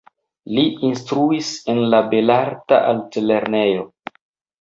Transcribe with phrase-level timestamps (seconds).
[0.57, 3.85] Li instruis en la Belarta Altlernejo.